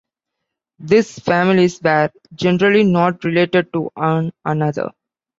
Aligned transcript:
These 0.79 1.19
families 1.19 1.79
were 1.79 2.09
generally 2.33 2.83
not 2.83 3.23
related 3.23 3.71
to 3.73 3.91
one 3.93 4.33
another. 4.43 4.89